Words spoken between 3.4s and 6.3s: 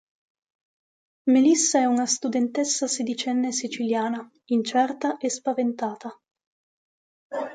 siciliana, incerta e spaventata.